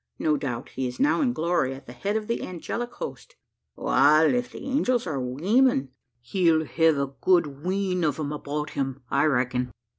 [0.17, 3.35] No doubt he is now in glory, at the head of the angelic host."
[3.75, 5.89] "Wal if the angels are weemen,
[6.21, 9.69] he'll hev a good wheen o' 'em about him, I reck'n.